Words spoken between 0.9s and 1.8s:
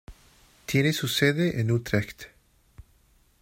su sede en